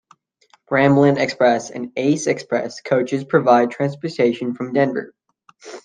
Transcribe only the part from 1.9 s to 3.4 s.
Ace Express Coaches